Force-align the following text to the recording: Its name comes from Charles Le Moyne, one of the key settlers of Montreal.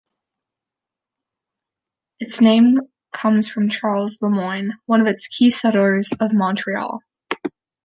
Its 2.19 2.41
name 2.41 2.79
comes 3.13 3.47
from 3.47 3.69
Charles 3.69 4.17
Le 4.19 4.31
Moyne, 4.31 4.71
one 4.87 4.99
of 4.99 5.05
the 5.05 5.13
key 5.29 5.51
settlers 5.51 6.11
of 6.19 6.33
Montreal. 6.33 7.03